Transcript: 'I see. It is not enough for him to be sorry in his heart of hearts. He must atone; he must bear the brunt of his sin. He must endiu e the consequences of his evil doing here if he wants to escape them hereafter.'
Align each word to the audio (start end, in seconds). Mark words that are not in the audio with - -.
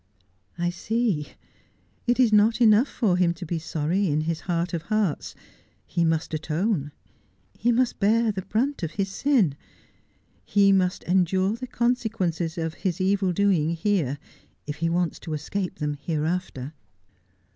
'I 0.57 0.71
see. 0.71 1.27
It 2.07 2.19
is 2.19 2.33
not 2.33 2.59
enough 2.59 2.87
for 2.87 3.17
him 3.17 3.35
to 3.35 3.45
be 3.45 3.59
sorry 3.59 4.07
in 4.07 4.21
his 4.21 4.39
heart 4.39 4.73
of 4.73 4.81
hearts. 4.89 5.35
He 5.85 6.03
must 6.03 6.33
atone; 6.33 6.91
he 7.59 7.71
must 7.71 7.99
bear 7.99 8.31
the 8.31 8.41
brunt 8.41 8.81
of 8.81 8.93
his 8.93 9.09
sin. 9.11 9.53
He 10.43 10.71
must 10.71 11.03
endiu 11.03 11.53
e 11.53 11.55
the 11.55 11.67
consequences 11.67 12.57
of 12.57 12.73
his 12.81 12.99
evil 12.99 13.31
doing 13.31 13.75
here 13.75 14.17
if 14.65 14.77
he 14.77 14.89
wants 14.89 15.19
to 15.19 15.35
escape 15.35 15.75
them 15.77 15.93
hereafter.' 16.01 16.73